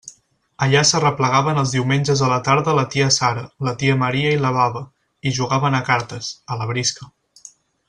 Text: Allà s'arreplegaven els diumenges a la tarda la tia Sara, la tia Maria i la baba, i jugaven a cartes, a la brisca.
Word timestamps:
Allà 0.67 0.79
s'arreplegaven 0.91 1.59
els 1.63 1.73
diumenges 1.75 2.23
a 2.27 2.29
la 2.31 2.39
tarda 2.47 2.73
la 2.79 2.87
tia 2.95 3.11
Sara, 3.17 3.43
la 3.69 3.75
tia 3.83 3.99
Maria 4.05 4.33
i 4.39 4.41
la 4.47 4.55
baba, 4.57 4.83
i 5.29 5.35
jugaven 5.41 5.79
a 5.81 5.83
cartes, 5.93 6.33
a 6.57 6.61
la 6.63 6.69
brisca. 6.75 7.13